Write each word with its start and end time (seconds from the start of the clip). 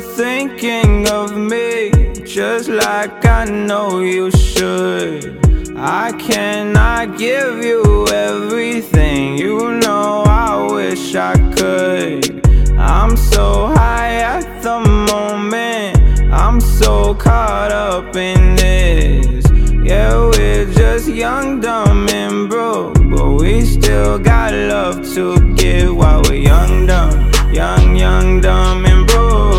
still 0.00 0.14
thinking 0.14 1.08
of 1.08 1.36
me, 1.36 1.90
just 2.24 2.68
like 2.68 3.24
I 3.24 3.44
know 3.44 4.00
you 4.00 4.30
should. 4.30 5.40
I 5.76 6.12
cannot 6.12 7.18
give 7.18 7.64
you 7.64 8.06
everything, 8.08 9.38
you 9.38 9.78
know 9.78 10.24
I 10.26 10.68
wish 10.70 11.14
I 11.14 11.34
could. 11.56 12.46
I'm 12.78 13.16
so 13.16 13.66
high 13.74 14.14
at 14.36 14.62
the 14.62 14.78
moment, 15.10 16.32
I'm 16.32 16.60
so 16.60 17.14
caught 17.14 17.72
up 17.72 18.14
in 18.14 18.56
this. 18.56 19.44
Yeah, 19.84 20.30
we're 20.30 20.66
just 20.72 21.08
young, 21.08 21.60
dumb, 21.60 22.08
and 22.08 22.48
broke, 22.48 22.94
but 23.10 23.30
we 23.40 23.64
still 23.64 24.18
got 24.18 24.52
love 24.52 25.02
to 25.14 25.54
give 25.54 25.96
while 25.96 26.22
we're 26.28 26.34
young, 26.34 26.86
dumb, 26.86 27.32
young, 27.52 27.96
young, 27.96 28.40
dumb, 28.40 28.84
and 28.84 29.06
broke. 29.06 29.57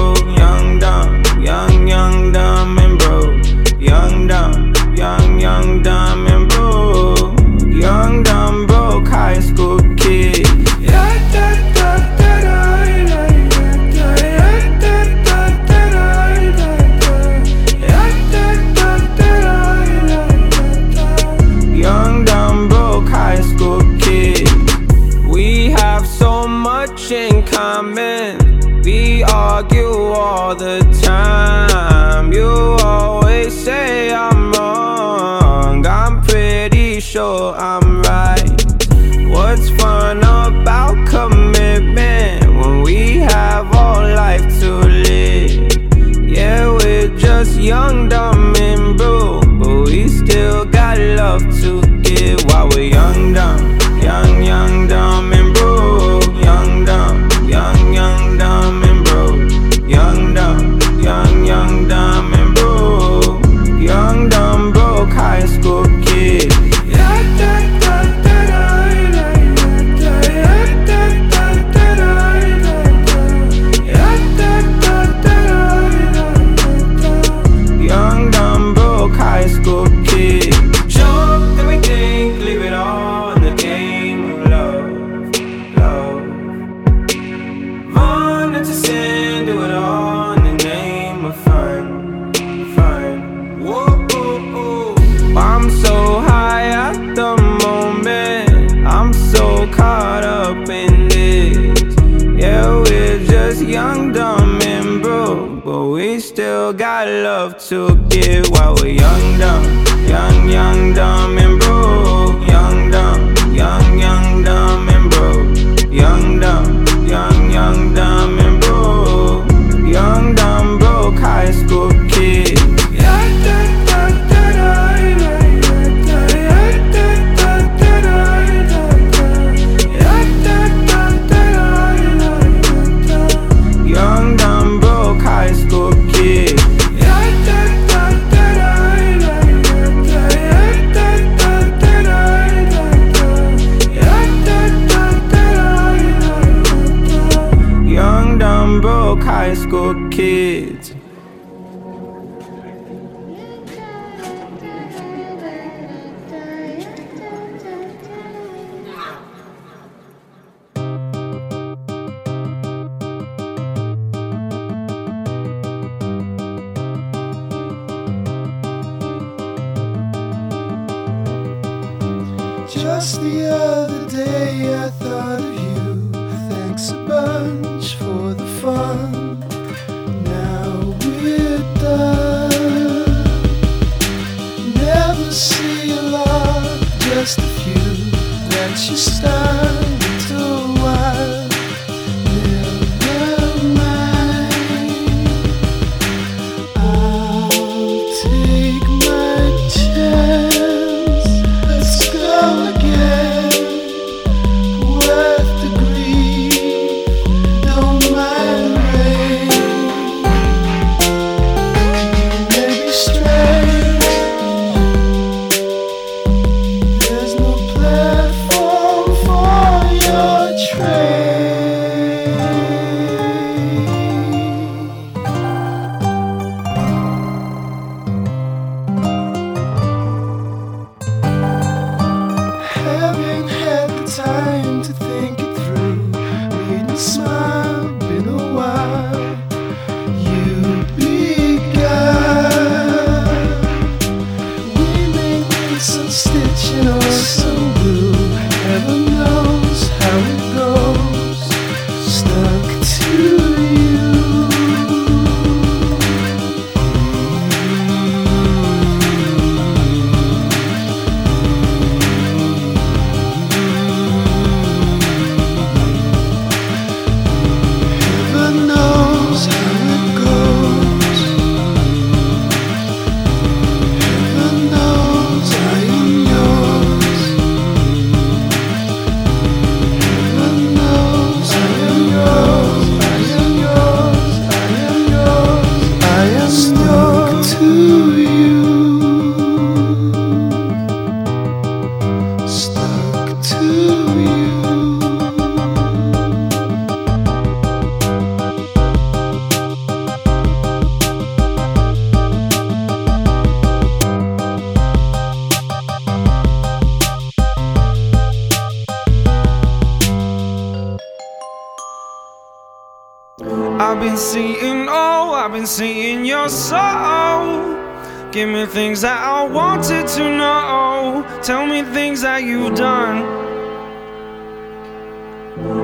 Things 318.70 319.02
that 319.02 319.20
I 319.20 319.44
wanted 319.46 320.08
to 320.08 320.38
know. 320.38 321.26
Tell 321.42 321.66
me 321.66 321.82
things 321.82 322.22
that 322.22 322.44
you've 322.44 322.76
done. 322.76 323.18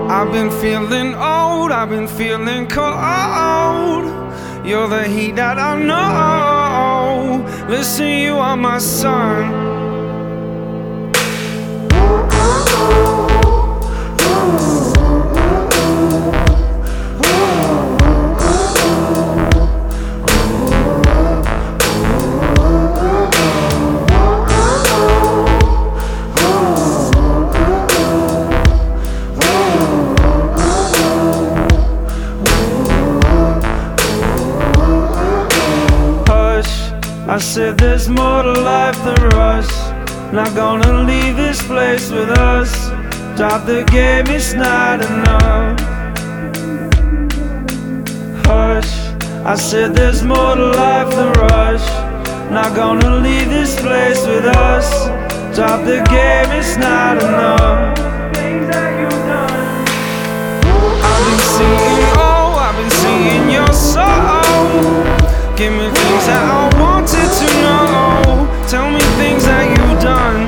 I've 0.09 0.31
been 0.31 0.51
feeling 0.61 1.15
old, 1.15 1.71
I've 1.71 1.89
been 1.89 2.07
feeling 2.07 2.67
cold. 2.67 4.05
You're 4.65 4.87
the 4.87 5.07
heat 5.07 5.35
that 5.35 5.57
I 5.57 5.73
know. 5.79 7.43
Listen, 7.67 8.07
you 8.07 8.35
are 8.37 8.55
my 8.55 8.77
sun. 8.77 9.64
I 37.35 37.37
said 37.37 37.77
there's 37.77 38.07
more 38.07 38.43
to 38.43 38.53
life 38.53 38.95
than 39.03 39.21
rush. 39.35 39.67
Not 40.31 40.55
gonna 40.55 41.03
leave 41.03 41.35
this 41.35 41.61
place 41.61 42.09
with 42.09 42.29
us. 42.29 42.71
Drop 43.35 43.65
the 43.65 43.83
game, 43.91 44.27
it's 44.27 44.53
not 44.53 45.03
enough. 45.03 45.77
Hush. 48.45 48.93
I 49.43 49.55
said 49.55 49.93
there's 49.93 50.23
more 50.23 50.55
to 50.55 50.67
life 50.79 51.09
than 51.13 51.33
rush. 51.51 51.85
Not 52.51 52.73
gonna 52.73 53.17
leave 53.17 53.49
this 53.49 53.75
place 53.81 54.25
with 54.25 54.45
us. 54.45 54.89
Drop 55.53 55.83
the 55.83 56.01
game, 56.07 56.49
it's 56.57 56.77
not 56.77 57.21
enough. 57.21 57.99
I've 61.09 61.23
been 61.27 61.41
seeing, 61.53 61.99
oh, 62.15 62.55
I've 62.65 62.77
been 62.79 62.93
seeing 63.03 63.49
your 63.49 63.73
soul. 63.73 64.05
Give 65.57 65.73
me 65.73 65.89
things 65.91 66.25
that 66.27 66.43
I 66.49 66.79
wanted 66.79 66.94
things 69.17 69.45
that 69.45 69.65
you've 69.71 69.99
done. 70.01 70.47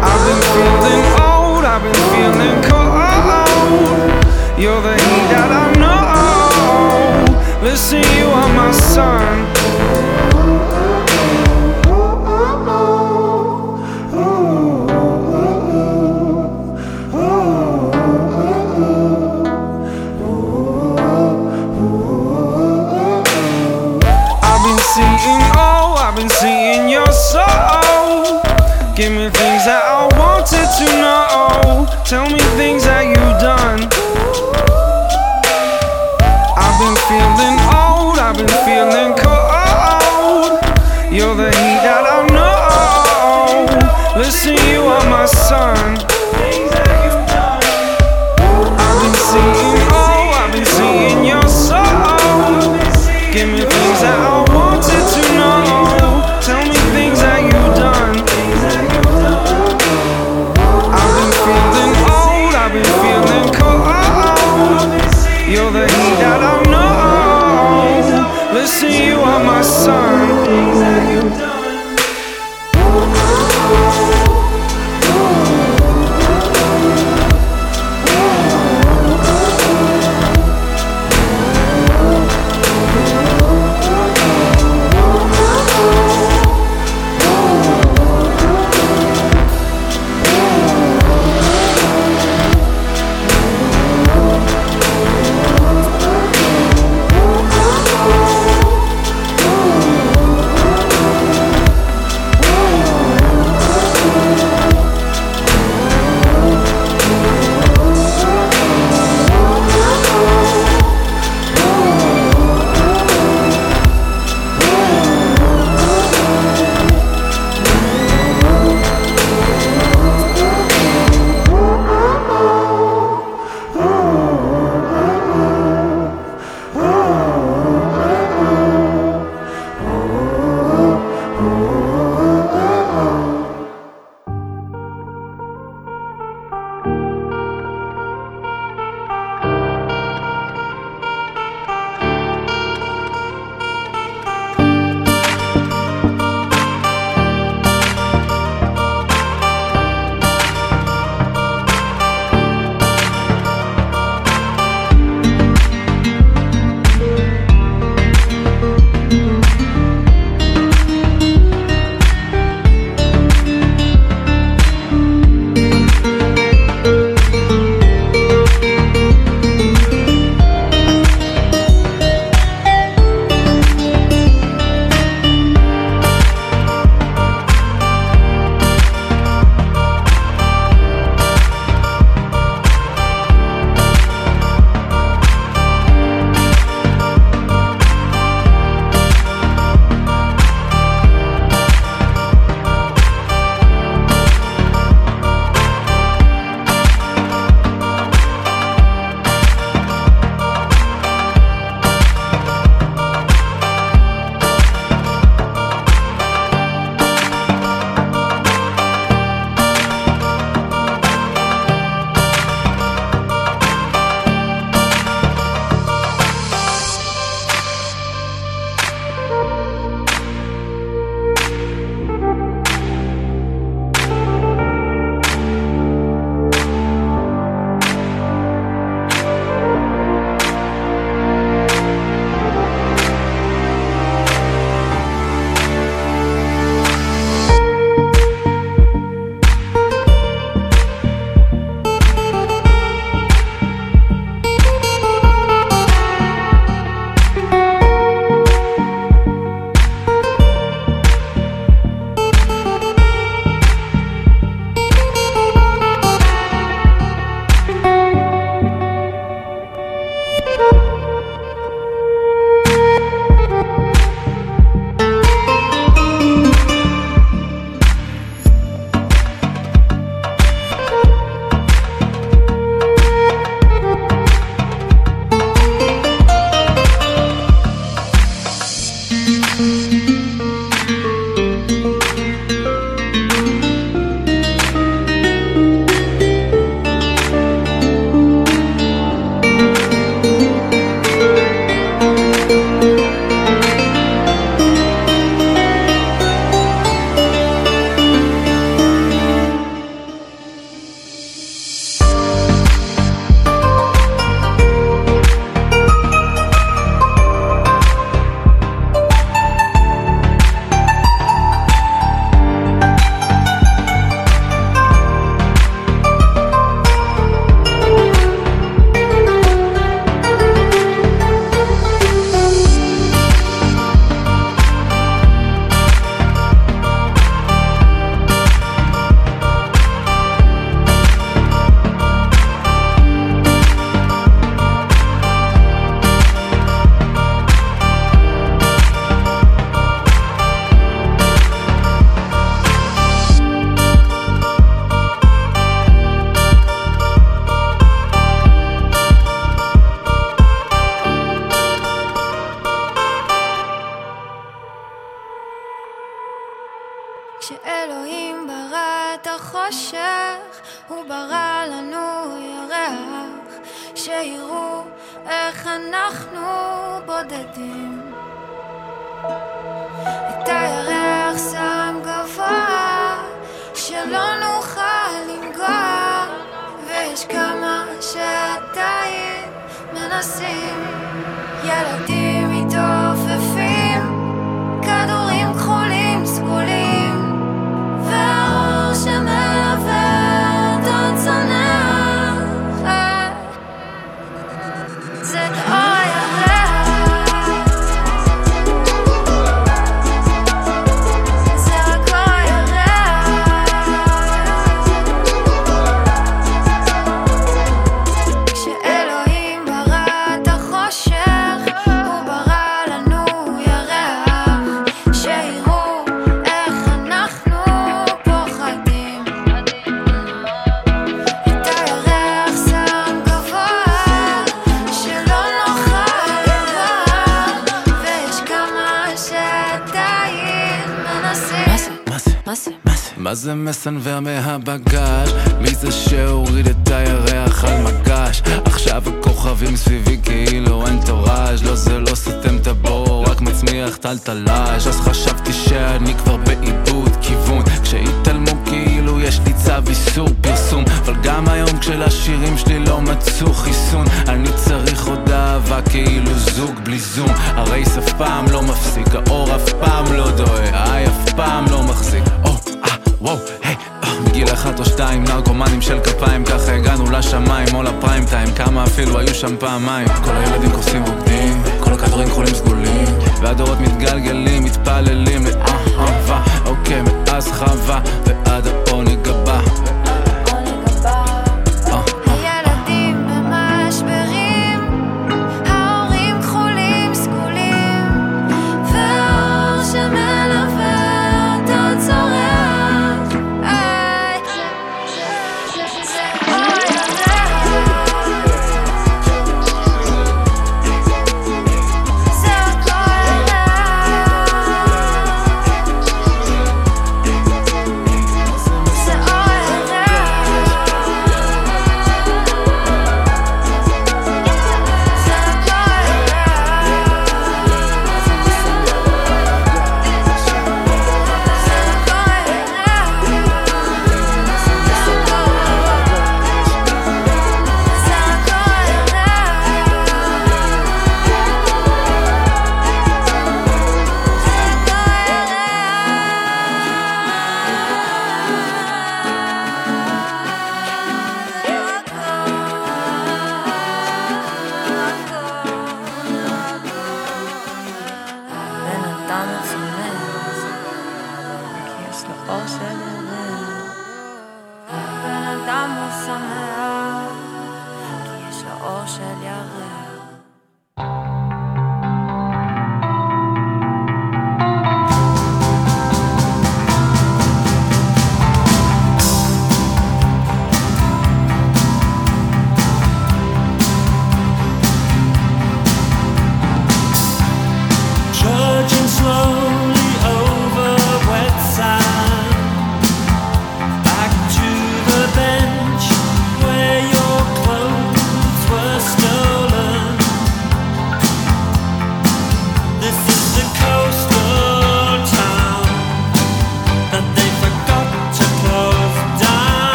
I've 0.00 0.22
been 0.26 0.42
feeling 0.56 1.04
old, 1.20 1.64
I've 1.64 1.82
been 1.82 2.02
feeling 2.12 2.58
cold. 2.72 4.00
You're 4.58 4.80
the 4.80 4.96
heat 4.96 5.26
that 5.32 5.50
I 5.52 5.66
know. 5.82 7.62
Listen, 7.62 8.02
you 8.16 8.26
are 8.30 8.52
my 8.54 8.72
sun. 8.72 9.59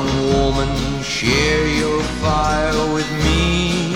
young 0.00 0.32
woman, 0.32 1.02
share 1.02 1.66
your 1.66 2.02
fire 2.22 2.94
with 2.94 3.10
me. 3.24 3.92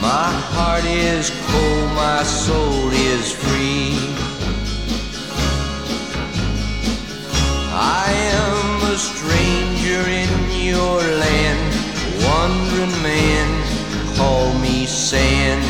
My 0.00 0.30
heart 0.52 0.84
is 0.84 1.30
cold, 1.46 1.88
my 1.94 2.22
soul 2.22 2.90
is 2.90 3.32
free. 3.32 3.94
I 7.74 8.08
am 8.40 8.92
a 8.92 8.96
stranger 8.96 10.02
in 10.22 10.32
your 10.70 11.00
land, 11.24 11.74
wandering 12.26 12.96
man, 13.02 13.48
call 14.16 14.52
me 14.58 14.86
sand. 14.86 15.62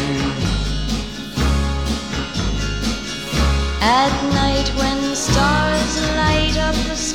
At 3.83 4.15
night 4.33 4.69
when 4.79 5.02
stars 5.23 6.01
light 6.17 6.59
up 6.59 6.75
the 6.89 6.97
sky. 6.97 7.12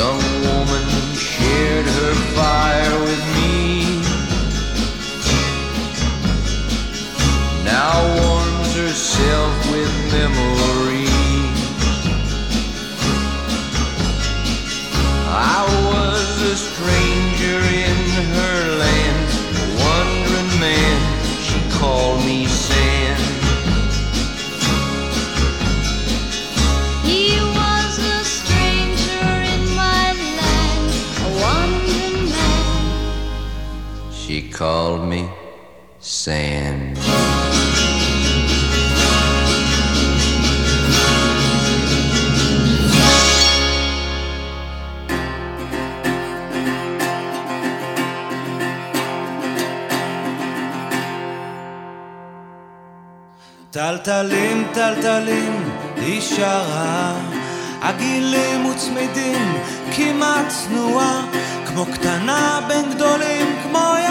young 0.00 0.16
woman. 0.40 0.99
sand. 36.24 36.98
טלטלים, 53.70 54.66
טלטלים, 54.72 55.70
היא 55.96 56.20
שרה, 56.20 57.14
עגילים 57.80 58.66
וצמידים, 58.66 59.54
כמעט 59.96 60.48
צנועה, 60.48 61.22
כמו 61.66 61.86
קטנה 61.92 62.60
בין 62.68 62.94
גדולים, 62.94 63.56
כמו 63.62 63.78
י... 63.78 64.09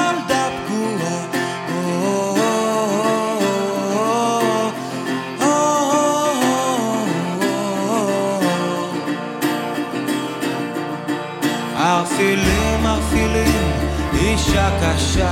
חולשה 14.49 14.69
קשה, 14.81 15.31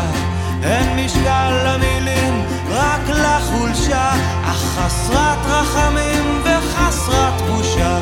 אין 0.64 1.06
משקל 1.06 1.52
למילים, 1.66 2.46
רק 2.70 3.02
לחולשה, 3.10 4.12
אך 4.46 4.58
חסרת 4.58 5.38
רחמים 5.46 6.42
וחסרת 6.44 7.42
בושה. 7.42 8.00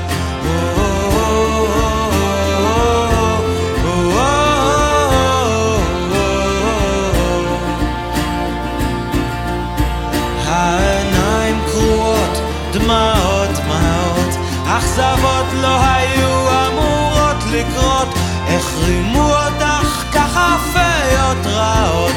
העיניים 10.47 11.59
קרועות, 11.71 12.37
דמעות, 12.71 13.49
דמעות, 13.49 14.35
אכזבות 14.67 15.45
לא 15.61 15.77
היו 15.81 16.47
אמורות 16.67 17.43
לקרות, 17.51 18.07
החרימו 18.47 19.29
אותך 19.29 20.03
ככה 20.13 20.57
בשורות 21.41 21.45
רעות. 21.45 22.11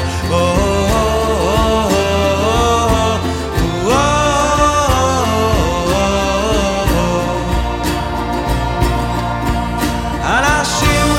אנשים 10.23 11.15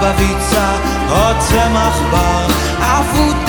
בביצה, 0.00 0.70
או 1.10 1.32
צמח 1.38 1.98
בר, 2.10 2.46
עפות 2.80 3.45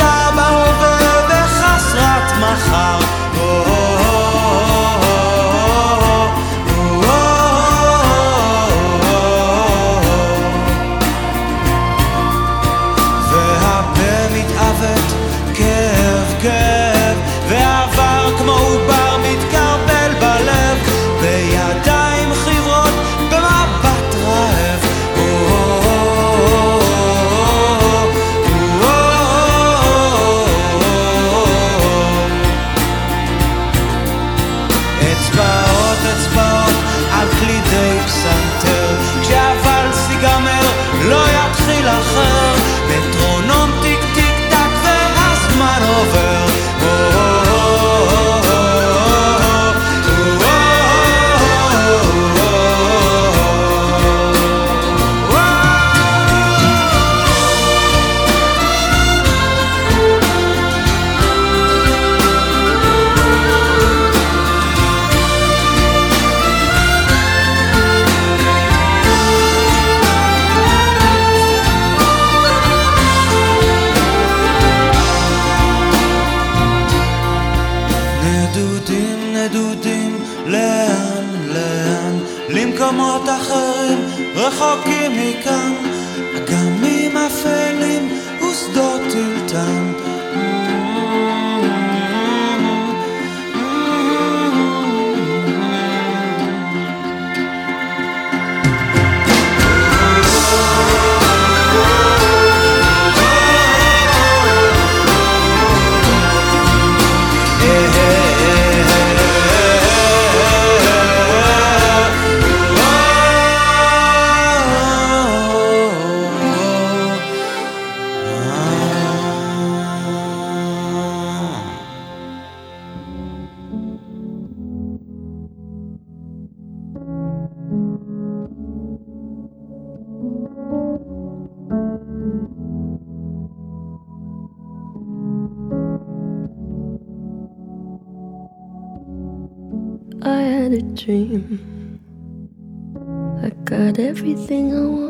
everything 144.18 144.74
I 144.74 144.82
want. 144.82 145.07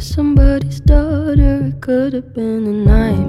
somebody's 0.00 0.80
daughter, 0.80 1.66
it 1.66 1.80
could 1.80 2.12
have 2.12 2.32
been 2.34 2.66
a 2.66 2.72
nightmare. 2.72 3.27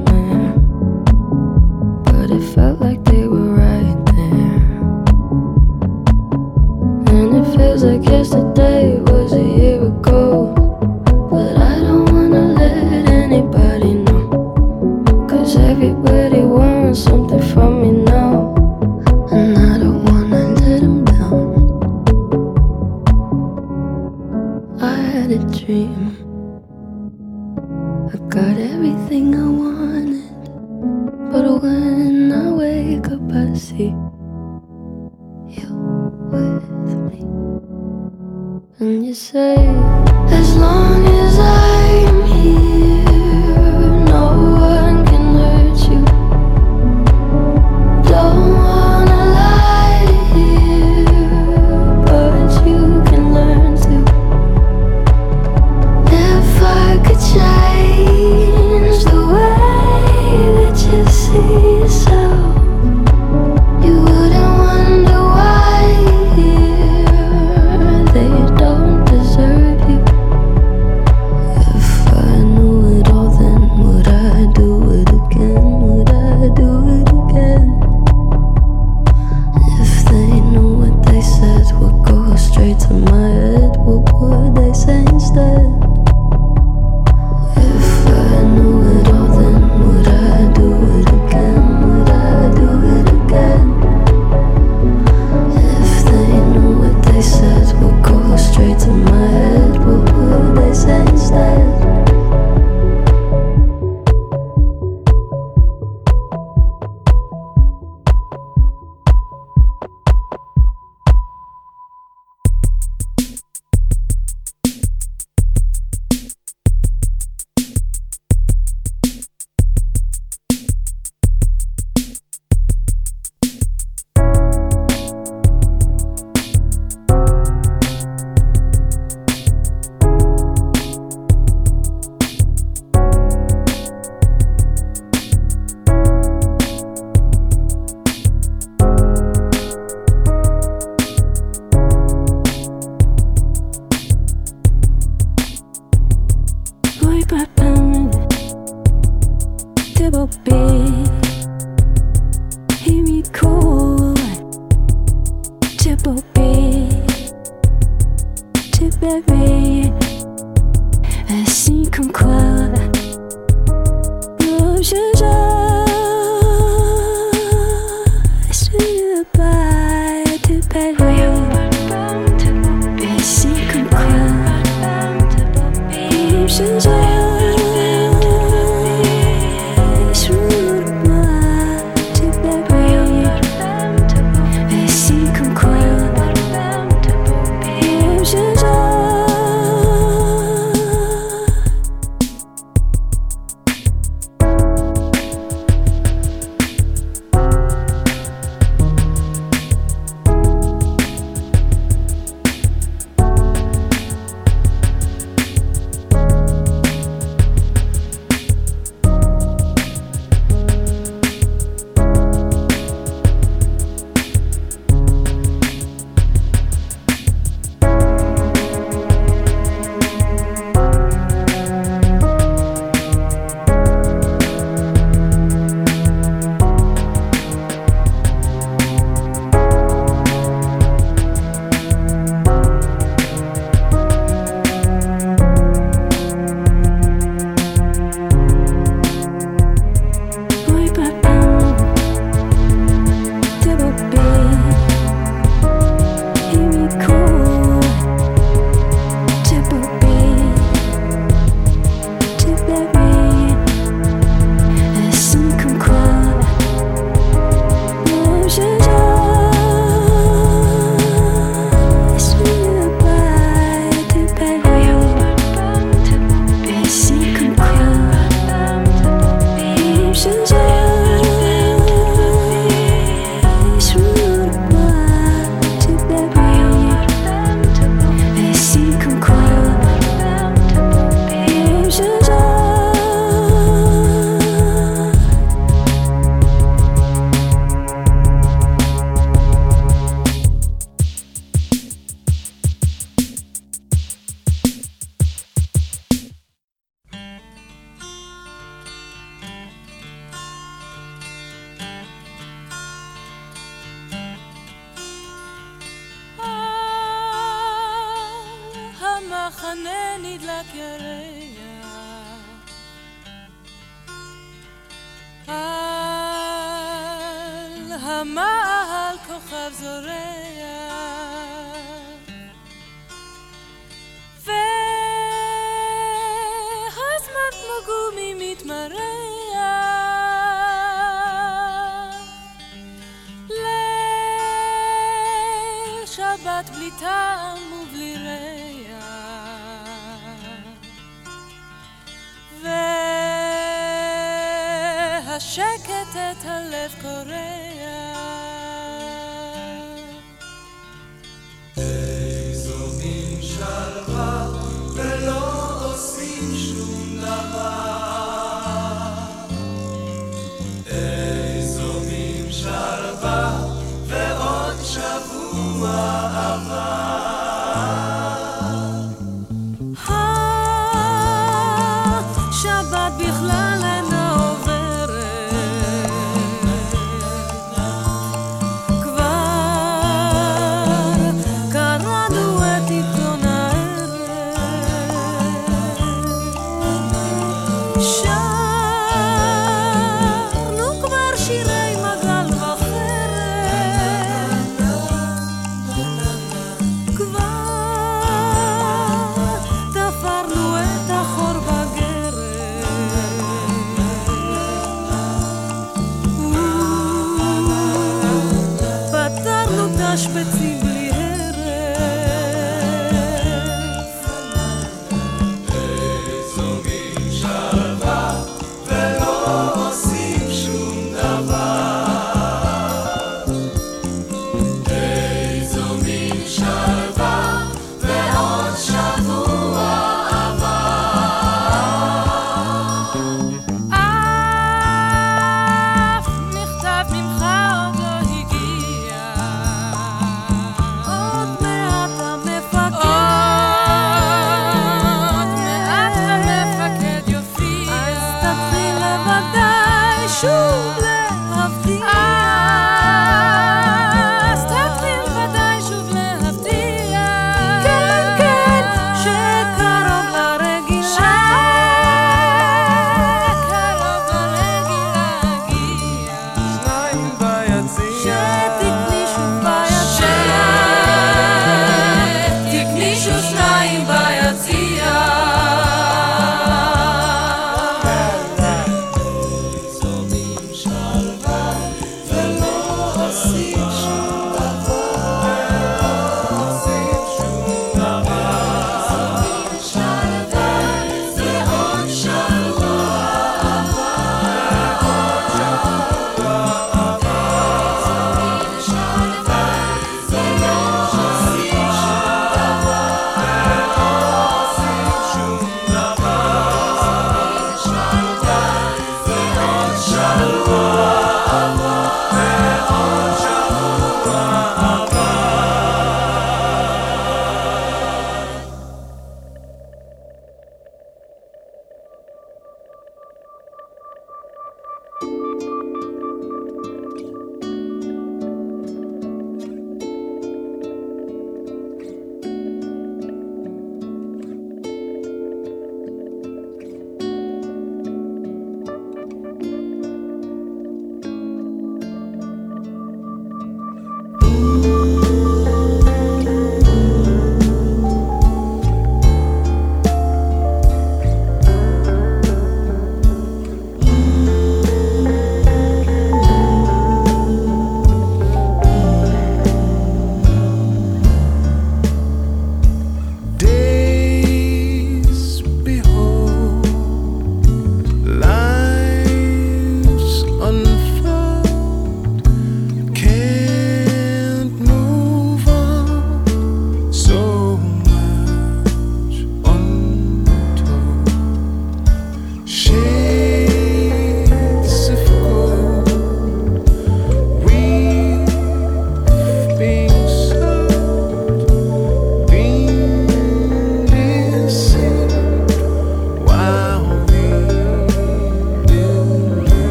emotions 176.60 177.09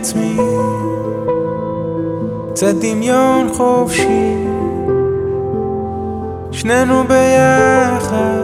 לעצמי 0.00 0.36
קצת 2.50 2.74
דמיון 2.80 3.48
חופשי. 3.52 4.34
שנינו 6.52 7.02
ביחד, 7.08 8.42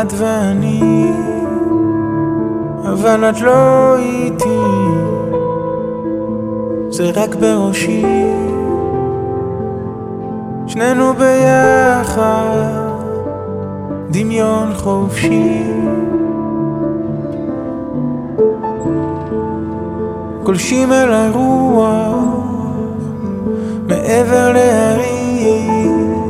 את 0.00 0.12
ואני. 0.16 1.12
אבל 2.84 3.30
את 3.30 3.40
לא 3.40 3.96
איתי. 3.96 4.60
זה 6.88 7.10
רק 7.14 7.34
בראשי. 7.34 8.04
שנינו 10.66 11.12
ביחד, 11.14 12.66
דמיון 14.10 14.74
חופשי 14.74 15.62
גולשים 20.42 20.92
אל 20.92 21.12
הרוח 21.12 22.14
מעבר 23.86 24.52
להרים 24.52 26.24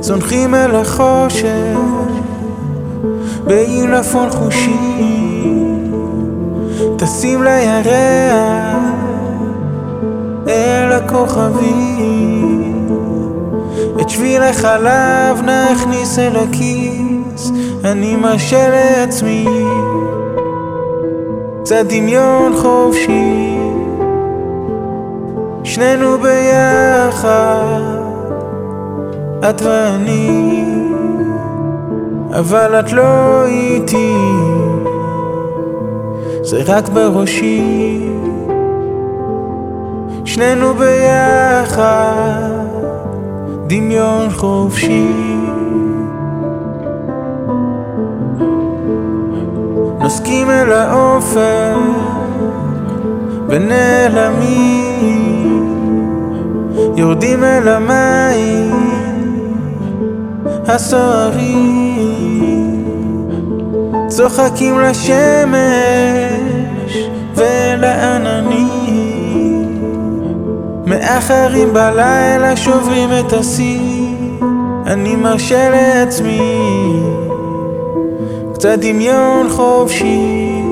צונחים 0.00 0.54
אל 0.54 0.74
החושך 0.74 1.78
בעילפון 3.44 4.30
חושי 4.30 4.96
טסים 6.96 7.42
לירח 7.42 8.76
אל 10.48 10.92
הכוכבים. 10.92 12.26
את 14.00 14.10
שביל 14.10 14.42
החלב 14.42 15.42
נכניס 15.42 16.18
אל 16.18 16.36
הכיס 16.36 17.52
אני 17.84 18.16
מרשה 18.16 18.68
לעצמי 18.68 19.46
קצת 21.66 21.86
דמיון 21.88 22.52
חופשי. 22.56 23.58
שנינו 25.64 26.18
ביחד 26.18 27.80
את 29.50 29.62
ואני. 29.62 30.64
אבל 32.38 32.80
את 32.80 32.92
לא 32.92 33.44
איתי. 33.46 34.14
זה 36.42 36.62
רק 36.66 36.88
בראשי. 36.88 38.08
שנינו 40.24 40.74
ביחד 40.74 42.50
דמיון 43.66 44.30
חופשי 44.30 45.35
נוסקים 50.06 50.50
אל 50.50 50.72
האופק 50.72 51.76
ונעלמים. 53.48 54.86
יורדים 56.96 57.44
אל 57.44 57.68
המים 57.68 58.90
הסוערים. 60.66 61.94
צוחקים 64.08 64.80
לשמש 64.80 65.16
ולעננים. 67.34 68.78
מאחרים 70.86 71.72
בלילה 71.72 72.56
שוברים 72.56 73.10
את 73.20 73.32
השיא. 73.32 74.16
אני 74.86 75.16
מרשה 75.16 75.70
לעצמי 75.70 76.65
קצת 78.58 78.78
דמיון 78.78 79.48
חופשי. 79.50 80.62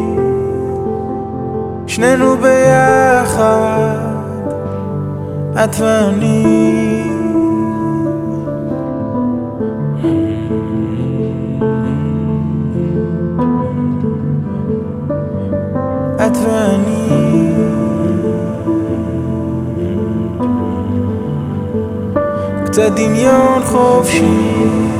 שנינו 1.87 2.37
ביחד 2.37 3.97
את 5.64 5.80
ואני. 5.80 7.05
את 16.16 16.37
ואני. 16.37 17.24
קצת 22.64 22.93
דמיון 22.97 23.62
חופשי 23.64 24.93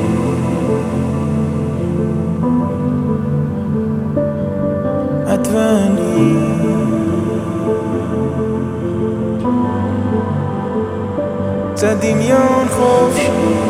את 5.55 5.59
ואני 5.59 6.35
קצת 11.75 11.97
דמיון 12.01 12.69
חופשי 12.69 13.64